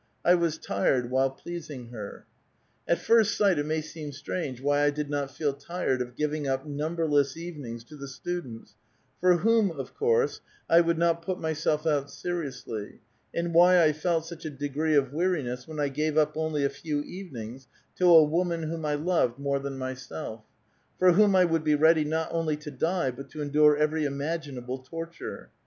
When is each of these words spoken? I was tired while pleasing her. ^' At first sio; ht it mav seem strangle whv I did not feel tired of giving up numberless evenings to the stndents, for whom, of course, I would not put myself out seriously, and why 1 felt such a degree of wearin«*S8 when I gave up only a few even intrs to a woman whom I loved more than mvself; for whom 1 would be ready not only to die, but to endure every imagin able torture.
I 0.25 0.33
was 0.33 0.57
tired 0.57 1.11
while 1.11 1.29
pleasing 1.29 1.89
her. 1.89 2.25
^' 2.89 2.91
At 2.91 2.97
first 2.97 3.37
sio; 3.39 3.53
ht 3.53 3.59
it 3.59 3.67
mav 3.67 3.83
seem 3.85 4.11
strangle 4.11 4.65
whv 4.65 4.73
I 4.73 4.89
did 4.89 5.11
not 5.11 5.29
feel 5.29 5.53
tired 5.53 6.01
of 6.01 6.15
giving 6.15 6.47
up 6.47 6.65
numberless 6.65 7.37
evenings 7.37 7.83
to 7.83 7.95
the 7.95 8.07
stndents, 8.07 8.71
for 9.19 9.37
whom, 9.37 9.69
of 9.69 9.93
course, 9.93 10.41
I 10.67 10.81
would 10.81 10.97
not 10.97 11.21
put 11.21 11.39
myself 11.39 11.85
out 11.85 12.09
seriously, 12.09 12.99
and 13.31 13.53
why 13.53 13.77
1 13.85 13.93
felt 13.93 14.25
such 14.25 14.43
a 14.43 14.49
degree 14.49 14.95
of 14.95 15.13
wearin«*S8 15.13 15.67
when 15.67 15.79
I 15.79 15.89
gave 15.89 16.17
up 16.17 16.35
only 16.35 16.65
a 16.65 16.69
few 16.71 17.01
even 17.01 17.37
intrs 17.39 17.67
to 17.97 18.09
a 18.09 18.23
woman 18.23 18.63
whom 18.63 18.83
I 18.83 18.95
loved 18.95 19.37
more 19.37 19.59
than 19.59 19.77
mvself; 19.77 20.41
for 20.97 21.11
whom 21.11 21.33
1 21.33 21.47
would 21.49 21.63
be 21.63 21.75
ready 21.75 22.05
not 22.05 22.29
only 22.31 22.57
to 22.57 22.71
die, 22.71 23.11
but 23.11 23.29
to 23.29 23.41
endure 23.43 23.77
every 23.77 24.05
imagin 24.05 24.57
able 24.57 24.79
torture. 24.79 25.51